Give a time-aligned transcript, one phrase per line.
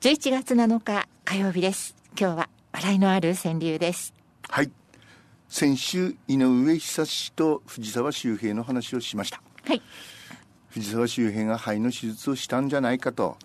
[0.00, 1.96] 11月7日火曜日です。
[2.20, 4.12] 今日は笑いのある川柳です。
[4.46, 4.70] はい。
[5.48, 9.40] 先週井上久志と藤沢周平の話をしました。
[9.64, 9.80] はい。
[10.68, 13.38] 藤沢周平が肺の手術をしたんじゃないかと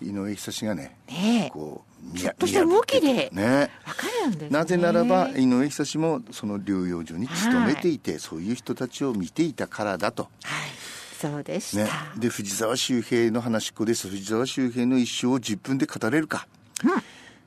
[0.00, 1.50] 井上久志がねねえ。
[1.50, 1.84] こ
[2.14, 3.70] うちょっとした動きでね。
[3.86, 4.48] わかるんですね。
[4.48, 10.22] なぜならば井上久志もその療養所に勤めていて、そういう人たちを見ていたからだと。
[10.22, 10.87] はい
[11.20, 14.08] そうでした、ね、で藤沢周平の話っ子です。
[14.08, 16.46] 藤沢周平の一生を10分で語れるか、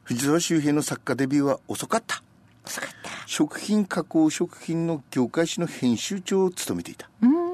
[0.04, 2.22] 藤沢周平の作家デビューは遅かった。
[2.66, 3.10] 遅かった。
[3.28, 7.10] 食品加工食品の業界誌の編集長を務めていた。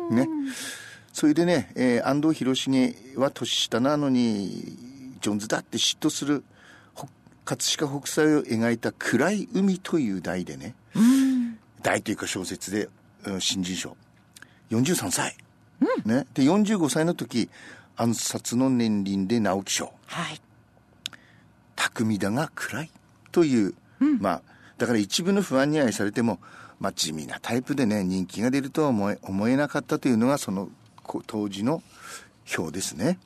[0.10, 0.28] ね。
[1.14, 4.76] それでね、えー安藤広重は年下なのに
[5.22, 6.44] ジョンズだって嫉妬する
[6.96, 7.08] ほ
[7.46, 10.74] 葛飾北斎を描いた「暗い海」という題でね、
[11.84, 12.90] 題というか小説で、
[13.26, 13.96] うん新人賞。
[14.72, 15.38] 43歳、
[16.06, 17.50] ね、で45歳の時
[17.96, 19.94] 暗殺の年輪で直木賞。
[20.06, 20.42] はい。
[21.76, 22.92] 巧みだが暗い。
[23.32, 23.74] という、
[24.20, 24.42] まあ
[24.78, 26.40] だから一部の不安に愛されても、
[26.80, 30.70] まあ、地味なタイプでね人気が出るとは思え思えなかったというのがその
[31.04, 31.82] こ当時の
[32.58, 33.20] 表ですね。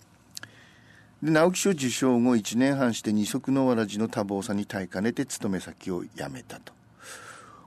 [1.22, 6.74] で直木賞受賞後1年半して二足のわらじの多忙さに耐えかねて勤め先を辞めたと。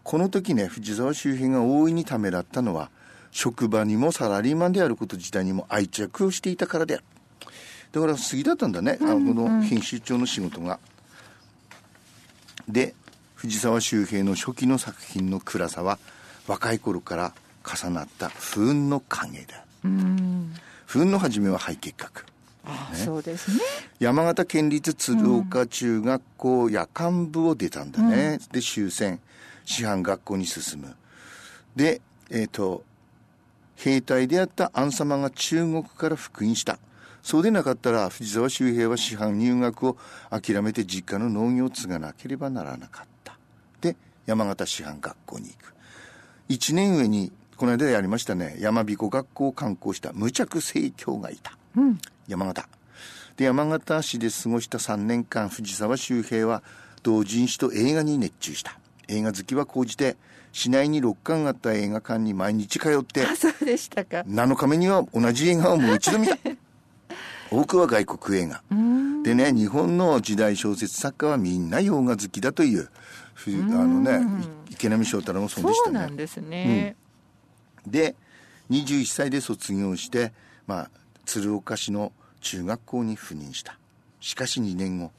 [0.03, 2.91] この時ね藤沢周辺が大いにためらったのは
[3.35, 7.05] 職場にもサラリーマンであること自体にも愛着をしていたからである。
[7.91, 10.79] だから過ぎだったんだね、あのこの編集長の仕事が。
[12.69, 12.95] で
[13.35, 15.99] 藤沢周平の初期の作品の暗さは
[16.47, 19.65] 若い頃から重なった不運の影だ。
[20.87, 22.25] 不運の初めは肺結核。
[22.65, 23.59] あそうですね。
[23.99, 29.19] 山形県立鶴岡中学校夜間部を出たんだね、で終戦。
[29.65, 30.95] 師範学校に進む。
[31.75, 32.85] でえっ、と
[33.77, 36.79] 兵隊であったアン様が中国から復員した。
[37.23, 39.97] そうでなかったら藤沢周平は師範入学を
[40.31, 43.39] 諦めて実家の農業を継がなければならなかった。
[43.81, 45.75] で山形師範学校に行く。
[46.51, 48.57] 1年上にこの間やりましたね。
[48.59, 50.13] 山彦学校を観光した。
[50.13, 51.57] 無着盛況がいた、
[52.29, 52.69] 山形。
[53.37, 56.63] で山形市で過ごした3年間藤沢周平は
[57.03, 58.79] 同人誌と映画に熱中した
[59.09, 60.17] 映画好きは高じて
[60.53, 64.19] 市内に6館あった映画館に毎日通ってあそうでしたか。
[64.21, 66.37] 7日目には同じ映画をもう一度見た。
[67.51, 68.63] 多くは外国映画。
[69.23, 72.89] でね日本の時代小説作家はみんな洋画好きだという
[73.35, 74.21] ふあのね
[74.69, 75.99] い池波正太郎もそうでしたね。
[75.99, 76.97] そうなんですね、
[77.87, 78.15] で
[78.71, 80.33] 21歳で卒業して、
[80.67, 80.91] まあ、
[81.27, 83.79] 鶴岡市の中学校に赴任した。
[84.21, 85.13] しかし2年後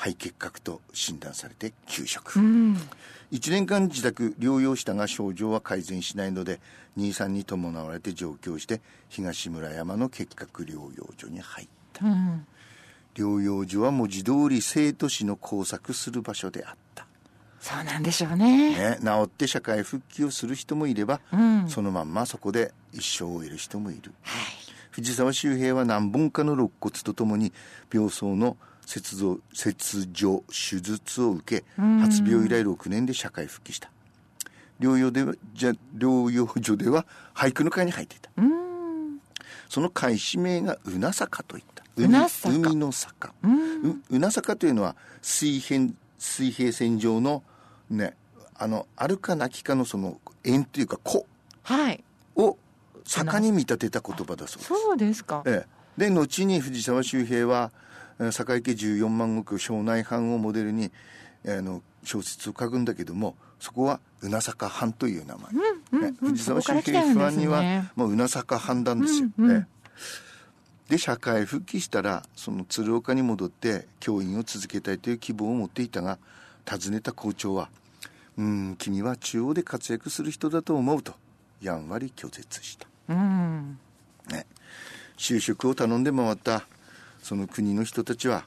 [0.00, 6.58] 肺結核と診断されて休職、1年間自宅療養したが症状は改善しないので
[6.96, 12.06] 23に伴われて上京して東村山の結核療養所に入った、
[13.14, 17.06] 療養所は文字通り生と死の交錯する場所であった。
[17.60, 18.70] そうなんでしょうね。
[18.70, 21.20] ね、治って社会復帰をする人もいれば、
[21.68, 22.14] そのまん。
[22.14, 24.14] まそこで一生を得る人もいる、
[24.92, 27.52] 藤沢周平は何本かの肋骨とともに
[27.92, 28.56] 病巣の
[28.90, 33.88] 切除切除手術を受け発病以来6年で社会復帰した。
[34.80, 38.30] 療養ではじゃ療養所では俳句の会に入っていた。
[39.68, 41.84] その会氏名がうな坂といった。
[41.96, 42.52] うな坂。
[42.52, 43.32] 海の坂。
[43.44, 47.44] ううな坂というのは水平水平線上の
[47.90, 48.16] ね
[48.56, 51.24] あのあるかなきかのその円というか湖
[51.62, 52.02] はい。
[52.34, 52.58] を
[53.04, 54.66] 坂に見立てた言葉だそうです。
[54.66, 55.44] そうですか。
[55.46, 55.64] え
[55.96, 57.89] え、で後に藤沢周平はえー
[58.32, 60.90] 坂井家14万石庄内藩をモデルに
[61.44, 65.36] えーあの小説を書くんだけどもそこはうな坂藩という名
[65.92, 67.62] 前、ね藤沢周平不安には、
[67.94, 69.66] もううな坂藩なんですよ、ええ
[70.90, 76.18] で社会復帰したらその鶴岡に戻って教員を続けたいという希望を持っていたが
[76.68, 77.70] 訪ねた校長は
[78.36, 81.14] 「うん君は中央で活躍する人だと思う」と
[81.62, 82.88] やんわり拒絶した。
[83.08, 83.78] うん。
[84.30, 84.46] ね、
[85.16, 86.66] 就職を頼んで回った
[87.22, 88.44] その国の人たちは、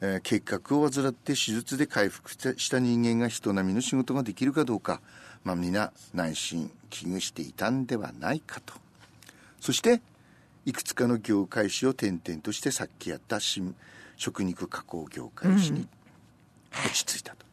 [0.00, 5.00] えー結核を患って手術で回復した人間が人並みの仕事ができるかどうか、
[5.44, 8.74] まあ、皆内心危惧していたんではないかと。
[9.60, 10.00] そして
[10.66, 13.74] いくつかの業界誌を転々としてさっきやった新
[14.16, 15.88] 食肉加工業界誌に
[16.72, 17.46] 落ち着いたと、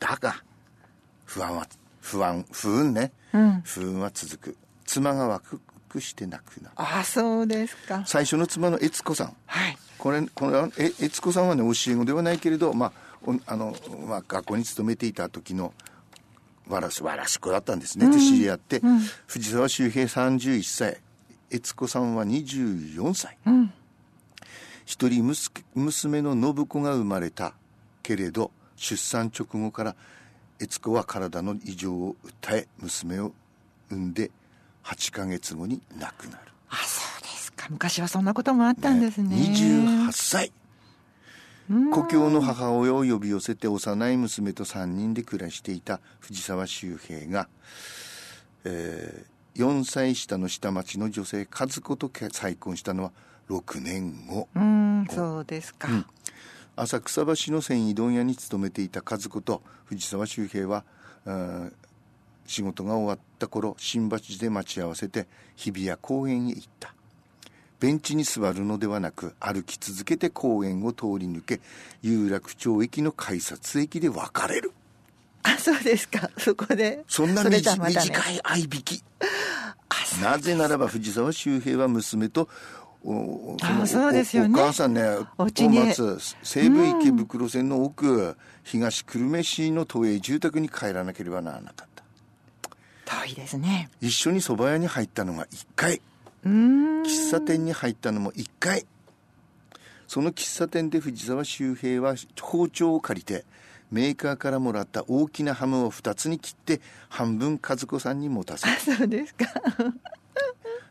[0.00, 0.42] だが
[1.26, 1.66] 不安は
[2.00, 3.12] 不安不運ね、
[3.64, 4.56] 不運は続く。
[4.86, 5.58] 妻が若
[5.88, 8.02] くして亡くなるあそうですか。
[8.06, 9.36] 最初の妻の悦子さん。
[9.46, 12.92] はいこれこれえ悦子さんはね教え子ではないけれど、まあ
[13.26, 13.74] おあの
[14.06, 15.72] まあ、学校に勤めていた時の
[16.68, 18.82] わらしわらし子だったんですね、で知り合って、
[19.26, 21.00] 藤沢周平31歳。
[21.50, 23.38] 悦子さんは24歳、
[24.84, 25.24] 一人
[25.74, 27.54] 娘の信子が生まれた
[28.02, 29.96] けれど出産直後から
[30.58, 33.32] 悦子は体の異常を訴え娘を
[33.90, 34.30] 産んで
[34.82, 36.52] 8ヶ月後に亡くなる。
[36.68, 37.03] あそ
[37.70, 39.36] 昔はそんなこともあったんですね。
[39.36, 39.36] ね
[40.08, 40.52] 28歳。
[41.92, 47.48] 故郷の母親を呼び寄せて幼い娘と3人で暮らしていた藤沢周平が、
[48.64, 53.12] えー、4歳下の下町の女性和子と再婚したのは
[53.48, 54.48] 6年後。
[54.54, 56.06] うんそうですか、うん、
[56.76, 60.84] 浅草橋の繊維問屋に勤めていた和子と藤沢周平は
[62.46, 65.26] 仕事が終わった頃新橋で待ち合わせて
[65.56, 66.94] 日比谷公園へ行った
[67.84, 71.60] ベンチに座るのではなく歩き続けて公園を通り抜け
[72.00, 74.72] 有楽町駅の改札駅で別れる。
[75.42, 76.30] あそうですか。
[76.38, 77.04] そこで。
[77.06, 77.90] そんな、ね、短
[78.30, 79.04] い合いびき。
[80.22, 82.48] なぜならば藤沢周平は娘と
[83.04, 84.58] おあそうですよね。
[84.58, 85.02] お母さんね
[85.36, 92.02] お松西武池袋線の奥、うん、東久留米市の都営住宅に帰らなければならなかった。
[93.26, 93.90] 遠いですね。
[94.00, 96.00] 一緒に蕎麦屋に入ったのが1回
[96.44, 98.86] 喫茶店に入ったのも1回。
[100.06, 103.44] その喫茶店で藤沢周平は包丁を借りて
[103.90, 108.80] メーカーからもらった大きなハムを2つに切って半分和子さんに持たせた。
[108.80, 109.46] そうですか。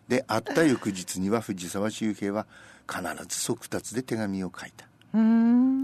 [0.07, 2.45] で会った翌日には藤沢周平は
[2.91, 4.85] 必ず速達で手紙を書いた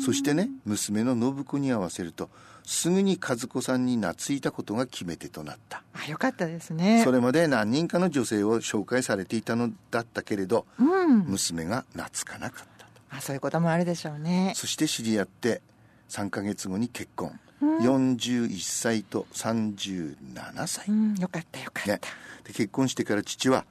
[0.01, 2.29] そしてね娘の信子に合わせると
[2.63, 5.81] すぐに和子さんに懐いたことが決め手となった。
[5.93, 7.01] あよかったですね。
[7.03, 12.91] それまで何人かの女性を紹介されていたのだったけれど、うん、娘が懐かなかったと。
[13.09, 14.53] あそういうこともあるでしょうね。
[14.55, 15.61] そして知り合って
[16.09, 22.01] 3か月後に結婚、うん、41歳と37歳、うん、よかったよかった、ね、
[22.43, 23.65] で結婚してから父は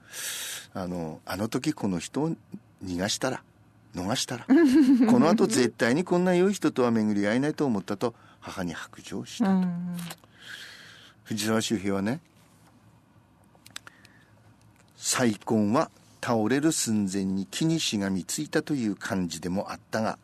[0.75, 2.31] あのあの時この人を
[2.85, 3.43] 逃がしたら
[3.95, 4.47] 逃したら。
[4.47, 9.67] このあと絶対にこんな良い人とは巡り合えないと思ったと母に白状したと、
[11.25, 12.21] 藤沢周平はね
[14.97, 15.91] 再婚は
[16.21, 20.19] 倒れる寸前に気にしがみついたという感じでもあったが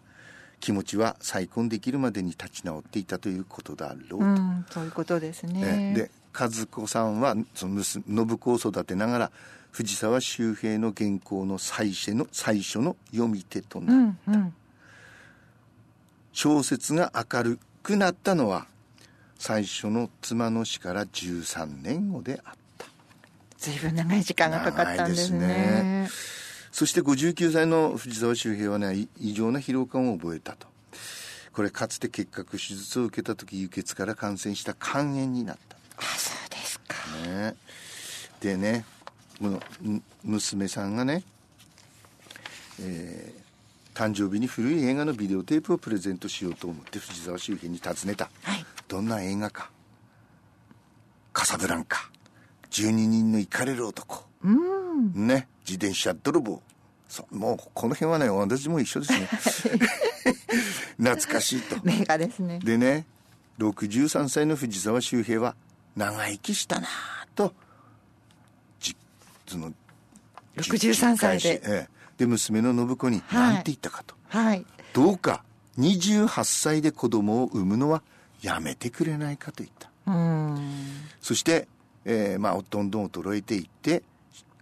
[0.60, 5.94] 気持ちは再婚できるまでに立ち直っていたということだろうと、うん、そういうことですね。
[5.94, 7.20] で和子さん。
[7.20, 8.04] はその信
[8.38, 9.30] 子を育てながら
[9.70, 14.54] 藤沢周平の原稿の最初の最初の読み手となった、うんうん、
[16.32, 18.66] 小説が明るくなったのは
[19.38, 22.86] 最初の妻の死から13年後であった。
[23.58, 26.08] 随分長い時間がかかったんですね、ね、
[26.70, 30.66] そして59歳の藤沢周平はね異常な疲労感を覚えたと。
[31.54, 36.96] これかつて結核手術を受けた時輸血から感染した肝炎になったあそうですか、
[37.26, 37.54] ね、
[38.40, 38.84] でね
[39.40, 39.60] この
[40.22, 41.22] 娘さんがね、
[42.80, 49.70] えー、誕生日に古い映画のビデオテープをプレゼントしようと思って藤沢周辺に尋ねた、はい、どんな映画か。
[51.32, 52.10] カサブランカ。
[52.70, 55.48] 12人のイカれる男、うん、ね。
[55.66, 56.62] 自転車泥棒。
[57.30, 59.28] もうこの辺はね私も一緒ですね。
[60.98, 61.76] 懐かしいと。
[61.84, 62.60] 名画ですね。
[62.60, 63.06] でね
[63.58, 65.54] 63歳の藤沢周平は
[65.96, 66.88] 長生きしたな
[67.34, 67.52] と
[69.46, 69.72] その
[70.56, 71.88] 63歳で、ええ、
[72.18, 75.44] で娘の信子に何て言ったかと、はい、どうか
[75.78, 78.02] 28歳で子供を産むのは
[78.42, 79.90] やめてくれないかと言った。
[81.20, 81.66] そして、
[82.04, 84.02] えー、まあどんどん衰えていって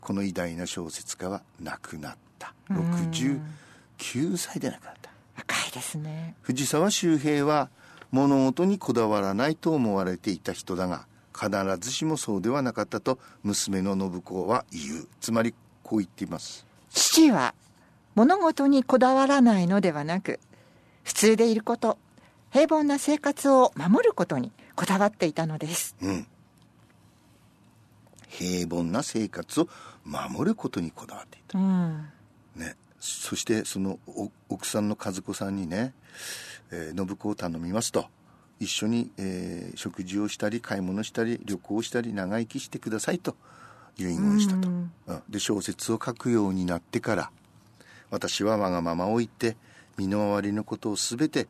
[0.01, 2.55] この偉大な小説家は亡くなった。
[2.71, 5.11] 69歳で亡くなった。
[5.37, 6.35] 若いですね。
[6.43, 7.69] 藤沢周平は
[8.11, 15.09] 物事にこだわらないと思われていた人だが必ずしもそうではなかったと娘の信子は言う。
[15.21, 16.67] つまりこう言っています。
[16.91, 17.55] 父は
[18.15, 20.39] 物事にこだわらないのではなく
[21.05, 21.99] 普通でいること
[22.51, 26.27] 平凡な生活を守ることにこだわっていたのです、うん、
[28.29, 29.69] 平凡な生活を
[30.05, 32.09] 守ることにこだわっていた、うん、
[32.57, 33.99] ね、そしてその
[34.49, 35.95] 奥さんの和子さんにね、
[36.71, 38.07] えー、信子を頼みますと
[38.63, 43.35] 一緒に、えー、食事をしたり買い物したり旅行したり長生きしてくださいと
[43.99, 44.91] 遺言したと、うん、
[45.29, 47.31] で小説を書くようになってから
[48.11, 49.57] 私はわがままを言って
[49.99, 51.49] 身の回りのことを全て、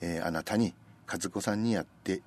[0.00, 0.72] えー、あなたに
[1.06, 2.22] 和子さんにやって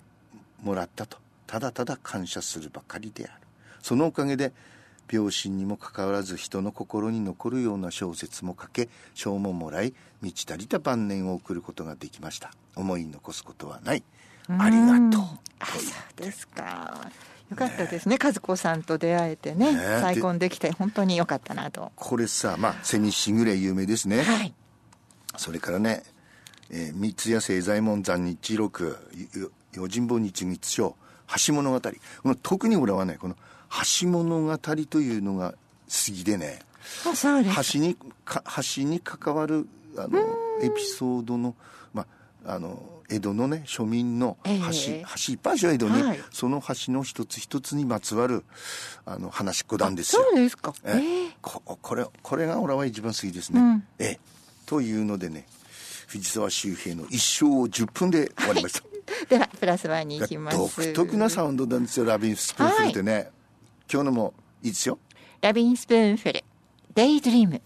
[0.62, 1.18] もらったと。
[1.48, 3.34] ただただ感謝するばかりである。
[3.82, 4.54] そのおかげで
[5.12, 12.52] 病心にもかかわらず人の心に残るような小説も書け賞ももらい満ち足りた晩年を送ることができました。
[12.76, 14.04] 思い残すことはない。
[14.48, 15.22] ありがとう。
[15.60, 15.80] あそ
[16.20, 17.10] うですか。
[17.50, 21.92] よかったですね、ね、和子さんと出会えてね、ね、再婚できて本当によかったなと。
[21.96, 24.54] これさまあ「セミしぐれ」有名ですね、はい、
[25.36, 26.04] それからね、
[26.70, 28.98] えー、三ツ矢清左衛門残日録
[29.74, 30.96] 用心棒日月書
[31.48, 31.82] 橋物語。
[31.82, 31.92] こ
[32.24, 33.36] の特に俺はねこの
[34.02, 36.60] 橋物語というのが好きでね。
[37.04, 37.96] 橋に
[38.26, 38.44] か
[38.76, 40.20] 橋に関わるあの
[40.62, 41.56] エピソードの
[41.94, 42.06] ま
[42.46, 44.56] ああの江戸のね庶民の橋、え。
[44.56, 48.44] ー、橋いっぱいある江戸に、はい、その橋の一つ一つにまつわる
[49.06, 50.24] あの話っこなんですよ。
[50.24, 50.74] そうですか。
[50.84, 54.20] えー、ここれこれが俺は一番好きですね、うん、え
[54.66, 55.46] というのでね
[56.08, 58.84] 藤沢周平の一生を10分で終わりました。
[59.28, 60.58] ではプラスワンに行きます。
[60.58, 62.06] 独特なサウンドなんですよ。
[62.06, 63.32] Lovin' Spoonful ってね、はい、
[63.92, 65.00] 今日のもいいですよ。
[65.42, 66.44] Lovin' Spoonful
[66.94, 67.62] Daydream